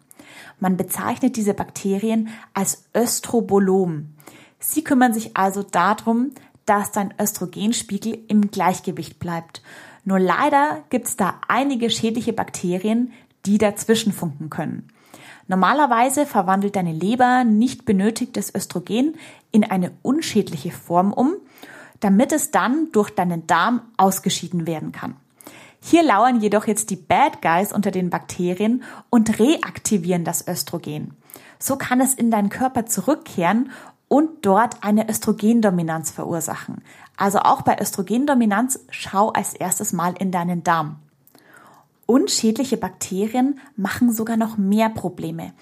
Man 0.58 0.76
bezeichnet 0.76 1.37
diese 1.37 1.54
Bakterien 1.54 2.28
als 2.54 2.84
Östrobolom. 2.94 4.14
Sie 4.58 4.84
kümmern 4.84 5.14
sich 5.14 5.37
also 5.37 5.62
darum, 5.62 6.32
dass 6.66 6.92
dein 6.92 7.14
Östrogenspiegel 7.20 8.18
im 8.28 8.50
Gleichgewicht 8.50 9.18
bleibt. 9.18 9.62
Nur 10.04 10.18
leider 10.18 10.84
gibt 10.90 11.06
es 11.08 11.16
da 11.16 11.40
einige 11.49 11.90
schädliche 11.90 12.32
Bakterien, 12.32 13.12
die 13.46 13.58
dazwischen 13.58 14.12
funken 14.12 14.50
können. 14.50 14.88
Normalerweise 15.49 16.26
verwandelt 16.26 16.76
deine 16.76 16.92
Leber 16.92 17.44
nicht 17.44 17.84
benötigtes 17.84 18.54
Östrogen 18.54 19.16
in 19.50 19.64
eine 19.64 19.90
unschädliche 20.02 20.70
Form 20.70 21.12
um, 21.12 21.34
damit 21.99 22.32
es 22.32 22.50
dann 22.50 22.92
durch 22.92 23.10
deinen 23.10 23.46
Darm 23.46 23.82
ausgeschieden 23.96 24.66
werden 24.66 24.92
kann. 24.92 25.16
Hier 25.82 26.02
lauern 26.02 26.40
jedoch 26.40 26.66
jetzt 26.66 26.90
die 26.90 26.96
Bad 26.96 27.40
Guys 27.42 27.72
unter 27.72 27.90
den 27.90 28.10
Bakterien 28.10 28.82
und 29.08 29.38
reaktivieren 29.38 30.25
das 30.25 30.46
Östrogen. 30.46 31.16
So 31.58 31.76
kann 31.76 32.00
es 32.00 32.14
in 32.14 32.30
deinen 32.30 32.50
Körper 32.50 32.87
zurückkehren 32.87 33.70
und 34.08 34.44
dort 34.44 34.82
eine 34.82 35.08
Östrogendominanz 35.08 36.10
verursachen. 36.10 36.82
Also 37.16 37.40
auch 37.40 37.62
bei 37.62 37.80
Östrogendominanz 37.80 38.80
schau 38.90 39.30
als 39.30 39.54
erstes 39.54 39.92
mal 39.92 40.14
in 40.18 40.30
deinen 40.30 40.62
Darm. 40.64 40.96
Unschädliche 42.06 42.76
Bakterien 42.76 43.60
machen 43.76 44.12
sogar 44.12 44.37
noch 44.37 44.58
mehr 44.58 44.88
Probleme. 44.88 45.52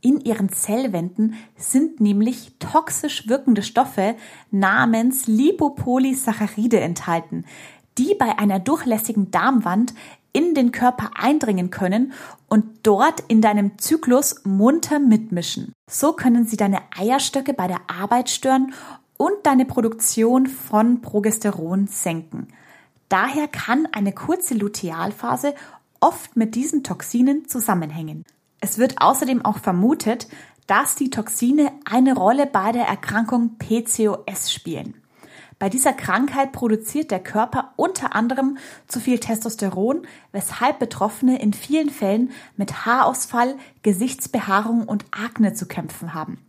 In 0.00 0.20
ihren 0.20 0.48
Zellwänden 0.48 1.34
sind 1.56 2.00
nämlich 2.00 2.56
toxisch 2.58 3.28
wirkende 3.28 3.62
Stoffe 3.62 4.16
namens 4.50 5.28
Lipopolysaccharide 5.28 6.80
enthalten, 6.80 7.44
die 7.98 8.14
bei 8.18 8.38
einer 8.38 8.58
durchlässigen 8.58 9.30
Darmwand 9.30 9.94
in 10.32 10.54
den 10.54 10.72
Körper 10.72 11.10
eindringen 11.14 11.70
können 11.70 12.12
und 12.48 12.64
dort 12.82 13.20
in 13.28 13.42
deinem 13.42 13.78
Zyklus 13.78 14.42
munter 14.44 14.98
mitmischen. 14.98 15.72
So 15.90 16.12
können 16.12 16.46
sie 16.46 16.56
deine 16.56 16.80
Eierstöcke 16.96 17.52
bei 17.52 17.68
der 17.68 17.80
Arbeit 17.88 18.30
stören 18.30 18.72
und 19.18 19.34
deine 19.44 19.66
Produktion 19.66 20.46
von 20.46 21.02
Progesteron 21.02 21.86
senken. 21.86 22.48
Daher 23.08 23.46
kann 23.46 23.86
eine 23.92 24.12
kurze 24.12 24.54
Lutealphase 24.54 25.54
oft 26.00 26.34
mit 26.36 26.54
diesen 26.54 26.82
Toxinen 26.82 27.46
zusammenhängen. 27.46 28.24
Es 28.60 28.78
wird 28.78 29.02
außerdem 29.02 29.44
auch 29.44 29.58
vermutet, 29.58 30.28
dass 30.66 30.94
die 30.94 31.10
Toxine 31.10 31.72
eine 31.84 32.14
Rolle 32.14 32.46
bei 32.46 32.72
der 32.72 32.86
Erkrankung 32.86 33.58
PCOS 33.58 34.52
spielen. 34.52 35.01
Bei 35.62 35.68
dieser 35.68 35.92
Krankheit 35.92 36.50
produziert 36.50 37.12
der 37.12 37.20
Körper 37.20 37.72
unter 37.76 38.16
anderem 38.16 38.58
zu 38.88 38.98
viel 38.98 39.20
Testosteron, 39.20 40.08
weshalb 40.32 40.80
Betroffene 40.80 41.40
in 41.40 41.52
vielen 41.52 41.88
Fällen 41.88 42.32
mit 42.56 42.84
Haarausfall, 42.84 43.54
Gesichtsbehaarung 43.84 44.82
und 44.82 45.04
Akne 45.12 45.54
zu 45.54 45.66
kämpfen 45.66 46.14
haben. 46.14 46.44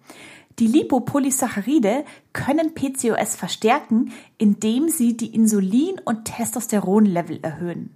Die 0.58 0.66
Lipopolysaccharide 0.66 2.06
können 2.34 2.74
PCOS 2.74 3.36
verstärken, 3.36 4.12
indem 4.40 4.90
sie 4.90 5.16
die 5.16 5.36
Insulin- 5.36 6.02
und 6.04 6.26
Testosteronlevel 6.26 7.38
erhöhen. 7.44 7.96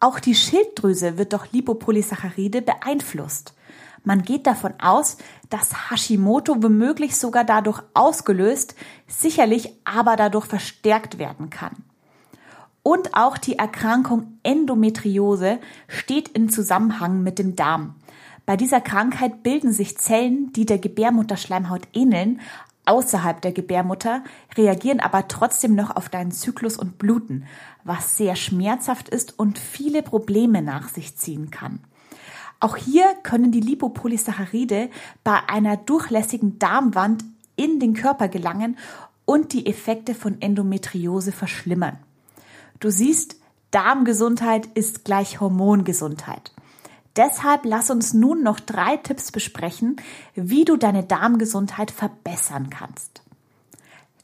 Auch 0.00 0.18
die 0.18 0.34
Schilddrüse 0.34 1.18
wird 1.18 1.34
durch 1.34 1.52
Lipopolysaccharide 1.52 2.62
beeinflusst. 2.62 3.52
Man 4.04 4.22
geht 4.22 4.46
davon 4.46 4.74
aus, 4.80 5.16
dass 5.48 5.90
Hashimoto 5.90 6.62
womöglich 6.62 7.16
sogar 7.16 7.44
dadurch 7.44 7.82
ausgelöst, 7.94 8.74
sicherlich 9.06 9.72
aber 9.84 10.16
dadurch 10.16 10.46
verstärkt 10.46 11.18
werden 11.18 11.50
kann. 11.50 11.76
Und 12.82 13.14
auch 13.14 13.38
die 13.38 13.58
Erkrankung 13.58 14.38
Endometriose 14.42 15.58
steht 15.86 16.28
in 16.28 16.48
Zusammenhang 16.48 17.22
mit 17.22 17.38
dem 17.38 17.54
Darm. 17.54 17.94
Bei 18.44 18.56
dieser 18.56 18.80
Krankheit 18.80 19.44
bilden 19.44 19.72
sich 19.72 19.98
Zellen, 19.98 20.52
die 20.52 20.66
der 20.66 20.78
Gebärmutterschleimhaut 20.78 21.86
ähneln, 21.92 22.40
außerhalb 22.84 23.40
der 23.40 23.52
Gebärmutter, 23.52 24.24
reagieren 24.56 24.98
aber 24.98 25.28
trotzdem 25.28 25.76
noch 25.76 25.94
auf 25.94 26.08
deinen 26.08 26.32
Zyklus 26.32 26.76
und 26.76 26.98
bluten, 26.98 27.44
was 27.84 28.16
sehr 28.16 28.34
schmerzhaft 28.34 29.08
ist 29.08 29.38
und 29.38 29.58
viele 29.58 30.02
Probleme 30.02 30.60
nach 30.60 30.88
sich 30.88 31.16
ziehen 31.16 31.52
kann. 31.52 31.78
Auch 32.62 32.76
hier 32.76 33.16
können 33.24 33.50
die 33.50 33.60
Lipopolysaccharide 33.60 34.88
bei 35.24 35.40
einer 35.48 35.76
durchlässigen 35.76 36.60
Darmwand 36.60 37.24
in 37.56 37.80
den 37.80 37.92
Körper 37.92 38.28
gelangen 38.28 38.78
und 39.24 39.52
die 39.52 39.66
Effekte 39.66 40.14
von 40.14 40.40
Endometriose 40.40 41.32
verschlimmern. 41.32 41.98
Du 42.78 42.88
siehst, 42.88 43.34
Darmgesundheit 43.72 44.66
ist 44.74 45.04
gleich 45.04 45.40
Hormongesundheit. 45.40 46.52
Deshalb 47.16 47.64
lass 47.64 47.90
uns 47.90 48.14
nun 48.14 48.44
noch 48.44 48.60
drei 48.60 48.96
Tipps 48.96 49.32
besprechen, 49.32 49.96
wie 50.36 50.64
du 50.64 50.76
deine 50.76 51.02
Darmgesundheit 51.02 51.90
verbessern 51.90 52.70
kannst. 52.70 53.22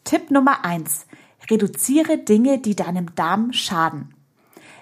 Tipp 0.04 0.30
Nummer 0.30 0.64
eins: 0.64 1.06
Reduziere 1.50 2.18
Dinge, 2.18 2.60
die 2.60 2.76
deinem 2.76 3.16
Darm 3.16 3.52
schaden. 3.52 4.14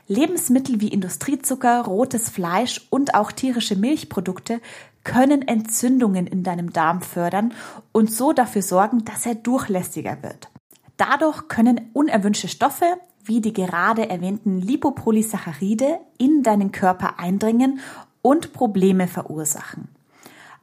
Lebensmittel 0.09 0.81
wie 0.81 0.89
Industriezucker, 0.89 1.83
rotes 1.85 2.31
Fleisch 2.31 2.87
und 2.91 3.15
auch 3.15 3.33
tierische 3.33 3.77
Milchprodukte 3.77 4.61
können 5.05 5.47
Entzündungen 5.47 6.27
in 6.27 6.43
deinem 6.43 6.73
Darm 6.73 7.01
fördern 7.01 7.53
und 7.93 8.11
so 8.11 8.33
dafür 8.33 8.63
sorgen, 8.63 9.05
dass 9.05 9.27
er 9.27 9.35
durchlässiger 9.35 10.23
wird. 10.23 10.49
Dadurch 10.97 11.49
können 11.49 11.91
unerwünschte 11.93 12.49
Stoffe 12.49 12.87
wie 13.27 13.41
die 13.41 13.53
gerade 13.53 14.09
erwähnten 14.09 14.61
Lipopolysaccharide 14.61 15.99
in 16.19 16.43
deinen 16.43 16.73
Körper 16.73 17.19
eindringen 17.19 17.81
und 18.23 18.53
Probleme 18.53 19.09
verursachen. 19.09 19.89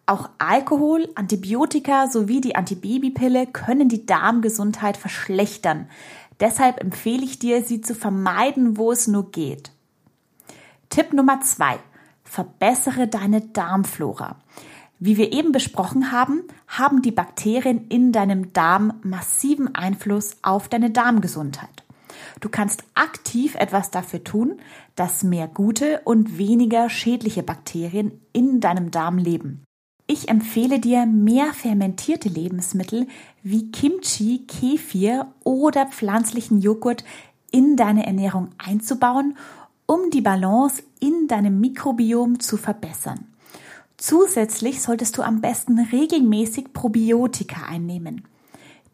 Auch 0.05 0.29
Alkohol, 0.37 1.07
Antibiotika 1.15 2.07
sowie 2.07 2.41
die 2.41 2.55
Antibabypille 2.55 3.47
können 3.47 3.87
die 3.87 4.05
Darmgesundheit 4.05 4.97
verschlechtern, 4.97 5.87
Deshalb 6.39 6.81
empfehle 6.81 7.23
ich 7.23 7.39
dir, 7.39 7.63
sie 7.63 7.81
zu 7.81 7.95
vermeiden, 7.95 8.77
wo 8.77 8.91
es 8.91 9.07
nur 9.07 9.31
geht. 9.31 9.71
Tipp 10.89 11.13
Nummer 11.13 11.41
zwei. 11.41 11.79
Verbessere 12.23 13.07
deine 13.07 13.41
Darmflora. 13.41 14.37
Wie 14.99 15.17
wir 15.17 15.33
eben 15.33 15.51
besprochen 15.51 16.11
haben, 16.11 16.43
haben 16.67 17.01
die 17.01 17.11
Bakterien 17.11 17.87
in 17.89 18.11
deinem 18.11 18.53
Darm 18.53 18.93
massiven 19.03 19.75
Einfluss 19.75 20.37
auf 20.43 20.69
deine 20.69 20.91
Darmgesundheit. 20.91 21.83
Du 22.39 22.49
kannst 22.49 22.83
aktiv 22.93 23.55
etwas 23.55 23.91
dafür 23.91 24.23
tun, 24.23 24.59
dass 24.95 25.23
mehr 25.23 25.47
gute 25.47 26.01
und 26.05 26.37
weniger 26.37 26.89
schädliche 26.89 27.43
Bakterien 27.43 28.21
in 28.31 28.59
deinem 28.59 28.91
Darm 28.91 29.17
leben. 29.17 29.63
Ich 30.05 30.27
empfehle 30.27 30.79
dir 30.79 31.05
mehr 31.05 31.53
fermentierte 31.53 32.27
Lebensmittel 32.27 33.07
wie 33.41 33.71
Kimchi, 33.71 34.39
Kefir 34.47 35.27
oder 35.43 35.85
pflanzlichen 35.85 36.59
Joghurt 36.59 37.05
in 37.51 37.77
deine 37.77 38.05
Ernährung 38.05 38.49
einzubauen, 38.57 39.37
um 39.85 40.09
die 40.11 40.21
Balance 40.21 40.83
in 40.99 41.27
deinem 41.27 41.59
Mikrobiom 41.61 42.39
zu 42.39 42.57
verbessern. 42.57 43.25
Zusätzlich 43.97 44.81
solltest 44.81 45.17
du 45.17 45.21
am 45.21 45.39
besten 45.39 45.79
regelmäßig 45.79 46.73
Probiotika 46.73 47.67
einnehmen. 47.67 48.27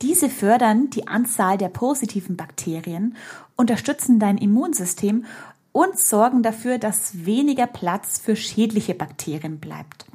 Diese 0.02 0.30
fördern 0.30 0.90
die 0.92 1.08
Anzahl 1.08 1.58
der 1.58 1.70
positiven 1.70 2.38
Bakterien, 2.38 3.16
unterstützen 3.56 4.20
dein 4.20 4.38
Immunsystem 4.38 5.26
und 5.72 5.98
sorgen 5.98 6.44
dafür, 6.44 6.78
dass 6.78 7.26
weniger 7.26 7.68
Platz 7.68 8.20
für 8.20 8.36
schädliche 8.36 8.94
Bakterien 8.94 9.60
bleibt. 9.60 10.06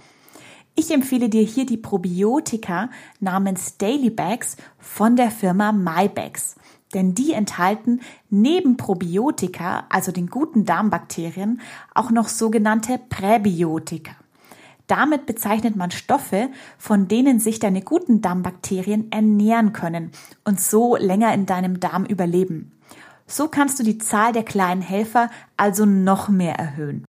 Ich 0.76 0.90
empfehle 0.90 1.28
dir 1.28 1.42
hier 1.42 1.66
die 1.66 1.76
Probiotika 1.76 2.90
namens 3.20 3.76
Daily 3.78 4.10
Bags 4.10 4.56
von 4.78 5.14
der 5.14 5.30
Firma 5.30 5.70
MyBags. 5.70 6.56
Denn 6.94 7.14
die 7.14 7.32
enthalten 7.32 8.00
neben 8.28 8.76
Probiotika, 8.76 9.86
also 9.88 10.10
den 10.10 10.28
guten 10.28 10.64
Darmbakterien, 10.64 11.60
auch 11.94 12.10
noch 12.10 12.28
sogenannte 12.28 12.98
Präbiotika. 13.08 14.12
Damit 14.86 15.26
bezeichnet 15.26 15.76
man 15.76 15.92
Stoffe, 15.92 16.50
von 16.76 17.08
denen 17.08 17.40
sich 17.40 17.58
deine 17.58 17.80
guten 17.80 18.20
Darmbakterien 18.20 19.10
ernähren 19.12 19.72
können 19.72 20.10
und 20.44 20.60
so 20.60 20.96
länger 20.96 21.32
in 21.34 21.46
deinem 21.46 21.80
Darm 21.80 22.04
überleben. 22.04 22.72
So 23.26 23.48
kannst 23.48 23.78
du 23.78 23.82
die 23.84 23.98
Zahl 23.98 24.32
der 24.32 24.44
kleinen 24.44 24.82
Helfer 24.82 25.30
also 25.56 25.86
noch 25.86 26.28
mehr 26.28 26.56
erhöhen. 26.56 27.04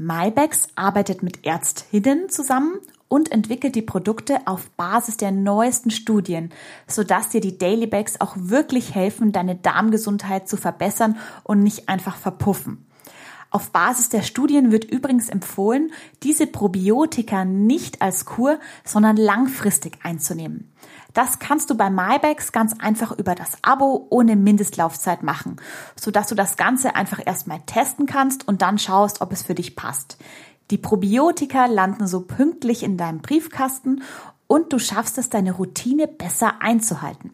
MyBags 0.00 0.68
arbeitet 0.76 1.24
mit 1.24 1.44
Ärztinnen 1.44 2.28
zusammen 2.28 2.78
und 3.08 3.32
entwickelt 3.32 3.74
die 3.74 3.82
Produkte 3.82 4.38
auf 4.46 4.70
Basis 4.76 5.16
der 5.16 5.32
neuesten 5.32 5.90
Studien, 5.90 6.52
sodass 6.86 7.30
dir 7.30 7.40
die 7.40 7.58
Daily 7.58 7.88
Bags 7.88 8.20
auch 8.20 8.36
wirklich 8.36 8.94
helfen, 8.94 9.32
deine 9.32 9.56
Darmgesundheit 9.56 10.48
zu 10.48 10.56
verbessern 10.56 11.16
und 11.42 11.64
nicht 11.64 11.88
einfach 11.88 12.16
verpuffen. 12.16 12.86
Auf 13.50 13.70
Basis 13.70 14.10
der 14.10 14.22
Studien 14.22 14.72
wird 14.72 14.84
übrigens 14.84 15.30
empfohlen, 15.30 15.90
diese 16.22 16.46
Probiotika 16.46 17.46
nicht 17.46 18.02
als 18.02 18.26
Kur, 18.26 18.60
sondern 18.84 19.16
langfristig 19.16 19.98
einzunehmen. 20.02 20.70
Das 21.14 21.38
kannst 21.38 21.70
du 21.70 21.76
bei 21.76 21.88
MyBags 21.88 22.52
ganz 22.52 22.74
einfach 22.78 23.10
über 23.12 23.34
das 23.34 23.56
Abo 23.62 24.06
ohne 24.10 24.36
Mindestlaufzeit 24.36 25.22
machen, 25.22 25.56
sodass 25.98 26.28
du 26.28 26.34
das 26.34 26.58
Ganze 26.58 26.94
einfach 26.94 27.20
erstmal 27.24 27.60
testen 27.64 28.04
kannst 28.04 28.46
und 28.46 28.60
dann 28.60 28.78
schaust, 28.78 29.22
ob 29.22 29.32
es 29.32 29.42
für 29.42 29.54
dich 29.54 29.74
passt. 29.74 30.18
Die 30.70 30.78
Probiotika 30.78 31.64
landen 31.64 32.06
so 32.06 32.20
pünktlich 32.20 32.82
in 32.82 32.98
deinem 32.98 33.20
Briefkasten 33.20 34.02
und 34.46 34.72
du 34.72 34.78
schaffst 34.78 35.16
es, 35.16 35.30
deine 35.30 35.52
Routine 35.52 36.06
besser 36.06 36.60
einzuhalten. 36.60 37.32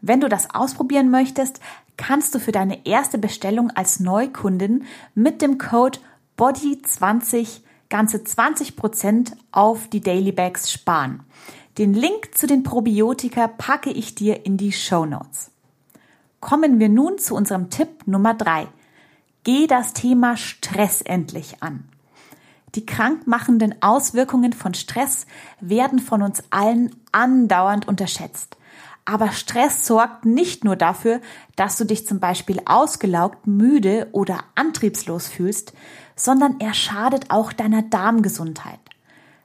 Wenn 0.00 0.20
du 0.20 0.28
das 0.28 0.54
ausprobieren 0.54 1.10
möchtest, 1.10 1.60
kannst 2.00 2.34
du 2.34 2.40
für 2.40 2.50
deine 2.50 2.86
erste 2.86 3.18
Bestellung 3.18 3.70
als 3.70 4.00
Neukundin 4.00 4.84
mit 5.14 5.42
dem 5.42 5.58
Code 5.58 5.98
BODY20 6.38 7.60
ganze 7.90 8.18
20% 8.18 9.32
auf 9.52 9.86
die 9.88 10.00
Daily 10.00 10.32
Bags 10.32 10.72
sparen. 10.72 11.22
Den 11.76 11.92
Link 11.92 12.34
zu 12.34 12.46
den 12.46 12.62
Probiotika 12.62 13.48
packe 13.48 13.90
ich 13.90 14.14
dir 14.14 14.46
in 14.46 14.56
die 14.56 14.72
Show 14.72 15.04
Notes. 15.04 15.50
Kommen 16.40 16.78
wir 16.78 16.88
nun 16.88 17.18
zu 17.18 17.34
unserem 17.34 17.68
Tipp 17.68 18.06
Nummer 18.06 18.32
drei: 18.32 18.66
Geh 19.44 19.66
das 19.66 19.92
Thema 19.92 20.38
Stress 20.38 21.02
endlich 21.02 21.62
an. 21.62 21.84
Die 22.76 22.86
krankmachenden 22.86 23.82
Auswirkungen 23.82 24.54
von 24.54 24.72
Stress 24.72 25.26
werden 25.60 25.98
von 25.98 26.22
uns 26.22 26.42
allen 26.48 26.96
andauernd 27.12 27.88
unterschätzt. 27.88 28.56
Aber 29.04 29.32
Stress 29.32 29.86
sorgt 29.86 30.24
nicht 30.24 30.64
nur 30.64 30.76
dafür, 30.76 31.20
dass 31.56 31.76
du 31.76 31.84
dich 31.84 32.06
zum 32.06 32.20
Beispiel 32.20 32.60
ausgelaugt, 32.64 33.46
müde 33.46 34.08
oder 34.12 34.44
antriebslos 34.54 35.28
fühlst, 35.28 35.72
sondern 36.14 36.60
er 36.60 36.74
schadet 36.74 37.30
auch 37.30 37.52
deiner 37.52 37.82
Darmgesundheit. 37.82 38.80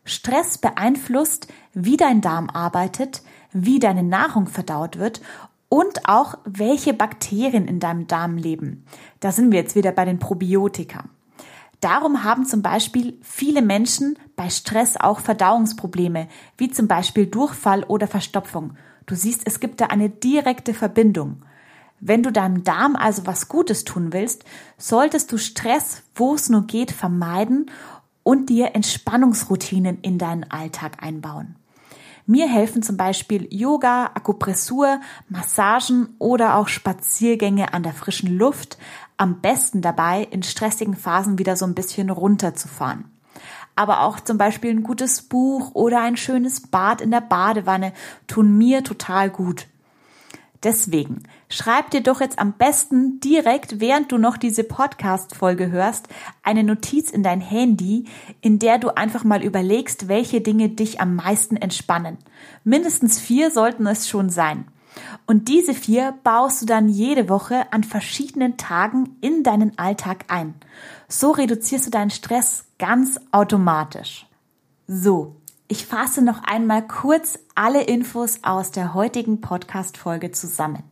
Stress 0.04 0.58
beeinflusst, 0.58 1.48
wie 1.74 1.98
dein 1.98 2.22
Darm 2.22 2.50
arbeitet, 2.50 3.24
wie 3.52 3.80
deine 3.80 4.04
Nahrung 4.04 4.48
verdaut 4.48 5.00
wird 5.00 5.22
und 5.70 6.08
auch 6.08 6.38
welche 6.46 6.94
Bakterien 6.94 7.68
in 7.68 7.80
deinem 7.80 8.08
Darm 8.08 8.38
leben. 8.38 8.86
Da 9.20 9.32
sind 9.32 9.52
wir 9.52 9.60
jetzt 9.60 9.76
wieder 9.76 9.92
bei 9.92 10.06
den 10.06 10.20
Probiotika. 10.20 11.06
Darum 11.82 12.24
haben 12.24 12.46
zum 12.46 12.62
Beispiel 12.62 13.18
viele 13.22 13.62
Menschen 13.62 14.18
bei 14.36 14.50
Stress 14.50 14.98
auch 14.98 15.20
Verdauungsprobleme, 15.20 16.28
wie 16.58 16.70
zum 16.70 16.88
Beispiel 16.88 17.28
Durchfall 17.28 17.84
oder 17.84 18.08
Verstopfung. 18.08 18.76
Du 19.06 19.16
siehst, 19.16 19.42
es 19.46 19.60
gibt 19.60 19.82
da 19.82 19.88
eine 19.88 20.10
direkte 20.10 20.74
Verbindung. 20.74 21.44
Wenn 22.00 22.24
du 22.24 22.32
deinem 22.32 22.64
Darm 22.64 22.96
also 22.96 23.26
was 23.26 23.48
Gutes 23.48 23.84
tun 23.84 24.14
willst, 24.14 24.44
solltest 24.78 25.32
du 25.32 25.38
Stress, 25.38 26.04
wo 26.14 26.36
es 26.36 26.50
nur 26.50 26.68
geht, 26.68 26.92
vermeiden 26.92 27.72
und 28.24 28.50
dir 28.50 28.76
Entspannungsroutinen 28.76 30.00
in 30.02 30.18
deinen 30.18 30.50
Alltag 30.50 31.04
einbauen. 31.04 31.56
Mir 32.28 32.48
helfen 32.48 32.82
zum 32.82 32.98
Beispiel 32.98 33.48
Yoga, 33.52 34.06
Akupressur, 34.16 35.00
Massagen 35.30 36.10
oder 36.18 36.56
auch 36.56 36.68
Spaziergänge 36.68 37.74
an 37.74 37.84
der 37.84 37.94
frischen 37.94 38.36
Luft, 38.36 38.80
am 39.18 39.42
besten 39.42 39.82
dabei, 39.82 40.24
in 40.32 40.42
stressigen 40.42 40.96
Phasen 40.96 41.38
wieder 41.38 41.56
so 41.56 41.66
ein 41.66 41.76
bisschen 41.76 42.10
runterzufahren. 42.10 43.15
Aber 43.76 44.02
auch 44.02 44.20
zum 44.20 44.38
Beispiel 44.38 44.72
ein 44.72 44.84
gutes 44.84 45.22
Buch 45.22 45.72
oder 45.74 46.02
ein 46.02 46.18
schönes 46.18 46.62
Bad 46.62 47.02
in 47.02 47.12
der 47.12 47.22
Badewanne 47.22 47.94
tun 48.28 48.58
mir 48.58 48.84
total 48.84 49.30
gut. 49.30 49.68
Deswegen 50.64 51.22
schreib 51.48 51.92
dir 51.92 52.02
doch 52.02 52.22
jetzt 52.22 52.40
am 52.40 52.54
besten 52.54 53.20
direkt, 53.20 53.80
während 53.80 54.12
du 54.12 54.18
noch 54.18 54.36
diese 54.36 54.64
Podcast-Folge 54.64 55.70
hörst, 55.70 56.08
eine 56.42 56.64
Notiz 56.64 57.12
in 57.12 57.22
dein 57.22 57.40
Handy, 57.40 58.06
in 58.42 58.58
der 58.58 58.80
du 58.80 58.90
einfach 58.90 59.24
mal 59.24 59.44
überlegst, 59.44 60.08
welche 60.08 60.42
Dinge 60.42 60.70
dich 60.70 61.02
am 61.02 61.16
meisten 61.16 61.56
entspannen. 61.56 62.18
Mindestens 62.64 63.20
vier 63.20 63.52
sollten 63.52 63.86
es 63.86 64.10
schon 64.10 64.32
sein. 64.32 64.66
Und 65.26 65.48
diese 65.48 65.74
vier 65.74 66.14
baust 66.24 66.62
du 66.62 66.66
dann 66.66 66.90
jede 66.90 67.30
Woche 67.30 67.72
an 67.72 67.84
verschiedenen 67.84 68.58
Tagen 68.58 69.18
in 69.22 69.44
deinen 69.44 69.78
Alltag 69.78 70.26
ein. 70.28 70.56
So 71.08 71.32
reduzierst 71.32 71.88
du 71.88 71.92
deinen 71.92 72.12
Stress 72.12 72.66
ganz 72.80 73.20
automatisch. 73.32 74.28
So, 74.88 75.36
ich 75.68 75.86
fasse 75.86 76.22
noch 76.22 76.44
einmal 76.44 76.88
kurz 76.88 77.40
alle 77.56 77.84
Infos 77.84 78.40
aus 78.44 78.72
der 78.72 78.94
heutigen 78.94 79.42
Podcast-Folge 79.42 80.32
zusammen. 80.32 80.84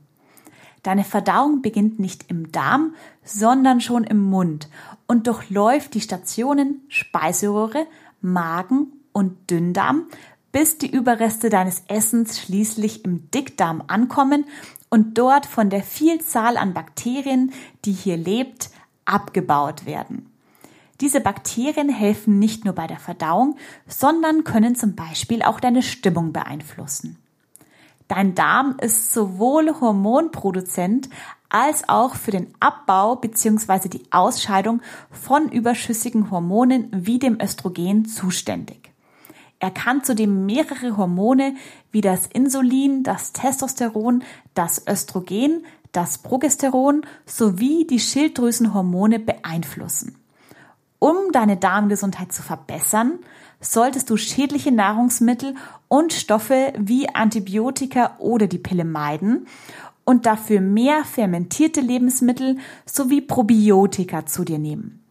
Deine 0.82 1.04
Verdauung 1.04 1.62
beginnt 1.62 2.00
nicht 2.00 2.30
im 2.30 2.52
Darm, 2.52 2.96
sondern 3.24 3.82
schon 3.82 4.04
im 4.04 4.22
Mund 4.22 4.68
und 5.08 5.28
durchläuft 5.28 5.94
die 5.94 6.02
Stationen 6.02 6.82
Speiseröhre, 6.90 7.86
Magen 8.20 8.88
und 9.14 9.50
Dünndarm 9.50 10.08
bis 10.54 10.78
die 10.78 10.90
Überreste 10.90 11.50
deines 11.50 11.84
Essens 11.90 12.40
schließlich 12.40 13.04
im 13.04 13.30
Dickdarm 13.32 13.84
ankommen 13.88 14.46
und 14.90 15.18
dort 15.18 15.46
von 15.46 15.70
der 15.70 15.84
Vielzahl 15.84 16.56
an 16.56 16.74
Bakterien, 16.74 17.52
die 17.84 17.92
hier 17.92 18.16
lebt, 18.16 18.70
abgebaut 19.04 19.86
werden. 19.86 20.30
Diese 21.02 21.20
Bakterien 21.20 21.90
helfen 21.90 22.40
nicht 22.40 22.64
nur 22.64 22.76
bei 22.76 22.88
der 22.88 23.00
Verdauung, 23.00 23.58
sondern 23.88 24.44
können 24.44 24.76
zum 24.76 24.96
Beispiel 24.96 25.42
auch 25.42 25.60
deine 25.60 25.82
Stimmung 25.82 26.32
beeinflussen. 26.32 27.18
Dein 28.08 28.36
Darm 28.36 28.78
ist 28.80 29.12
sowohl 29.12 29.82
Hormonproduzent 29.82 31.10
als 31.50 31.90
auch 31.90 32.16
für 32.16 32.32
den 32.32 32.54
Abbau 32.60 33.16
bzw. 33.16 33.90
die 33.90 34.04
Ausscheidung 34.12 34.82
von 35.10 35.50
überschüssigen 35.50 36.30
Hormonen 36.30 36.90
wie 36.92 37.18
dem 37.18 37.40
Östrogen 37.42 38.06
zuständig. 38.06 38.83
Er 39.64 39.72
kann 39.72 40.04
zudem 40.04 40.46
mehrere 40.46 40.98
Hormone 40.98 41.56
wie 41.90 42.02
das 42.02 42.26
Insulin, 42.26 43.04
das 43.04 43.32
Testosteron, 43.32 44.22
das 44.56 44.86
Östrogen, 44.86 45.64
das 45.94 46.18
Progesteron 46.18 47.06
sowie 47.26 47.88
die 47.88 48.02
Schilddrüsenhormone 48.02 49.20
beeinflussen. 49.20 50.18
Um 51.00 51.16
deine 51.32 51.56
Darmgesundheit 51.56 52.34
zu 52.34 52.42
verbessern, 52.42 53.20
solltest 53.62 54.10
du 54.10 54.18
schädliche 54.18 54.74
Nahrungsmittel 54.74 55.56
und 55.88 56.12
Stoffe 56.12 56.74
wie 56.78 57.08
Antibiotika 57.08 58.18
oder 58.20 58.48
die 58.48 58.58
Pille 58.58 58.84
meiden 58.84 59.48
und 60.04 60.26
dafür 60.26 60.60
mehr 60.60 61.06
fermentierte 61.06 61.80
Lebensmittel 61.80 62.58
sowie 62.86 63.22
Probiotika 63.22 64.26
zu 64.26 64.44
dir 64.44 64.60
nehmen. 64.60 65.03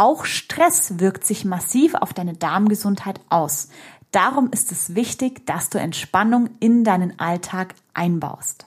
Auch 0.00 0.24
Stress 0.24 0.98
wirkt 0.98 1.26
sich 1.26 1.44
massiv 1.44 1.94
auf 1.94 2.14
deine 2.14 2.32
Darmgesundheit 2.32 3.20
aus. 3.28 3.68
Darum 4.12 4.48
ist 4.50 4.72
es 4.72 4.94
wichtig, 4.94 5.44
dass 5.44 5.68
du 5.68 5.78
Entspannung 5.78 6.48
in 6.58 6.84
deinen 6.84 7.18
Alltag 7.18 7.74
einbaust. 7.92 8.64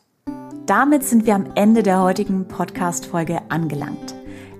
Damit 0.67 1.03
sind 1.03 1.25
wir 1.25 1.33
am 1.33 1.47
Ende 1.55 1.81
der 1.81 2.03
heutigen 2.03 2.47
Podcast-Folge 2.47 3.41
angelangt. 3.49 4.13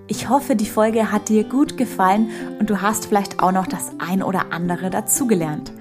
Ich 0.08 0.30
hoffe, 0.30 0.56
die 0.56 0.66
Folge 0.66 1.12
hat 1.12 1.30
dir 1.30 1.44
gut 1.44 1.78
gefallen 1.78 2.32
und 2.60 2.72
du 2.72 2.82
hast 2.82 3.06
vielleicht 3.06 3.44
auch 3.44 3.52
noch 3.52 3.68
das 3.68 3.92
ein 4.00 4.24
oder 4.24 4.52
andere 4.52 4.90
dazugelernt. 4.90 5.72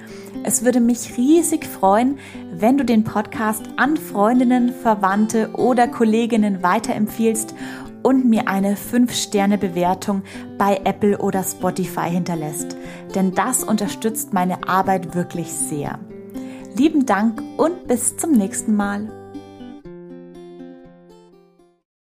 Es 0.45 0.63
würde 0.63 0.81
mich 0.81 1.17
riesig 1.17 1.65
freuen, 1.65 2.19
wenn 2.53 2.77
du 2.77 2.85
den 2.85 3.05
Podcast 3.05 3.63
an 3.79 3.97
Freundinnen, 3.97 4.75
Verwandte 4.75 5.53
oder 5.55 5.89
Kolleginnen 5.89 6.63
weiterempfiehlst 6.63 7.55
und 8.03 8.29
mir 8.29 8.49
eine 8.49 8.75
5-Sterne-Bewertung 8.75 10.23
bei 10.59 10.81
Apple 10.85 11.19
oder 11.19 11.43
Spotify 11.43 12.11
hinterlässt, 12.11 12.77
denn 13.15 13.35
das 13.35 13.65
unterstützt 13.65 14.33
meine 14.33 14.69
Arbeit 14.69 15.15
wirklich 15.15 15.53
sehr. 15.53 15.99
Lieben 16.77 17.07
Dank 17.07 17.43
und 17.59 17.87
bis 17.87 18.17
zum 18.17 18.33
nächsten 18.33 18.75
Mal. 18.75 19.22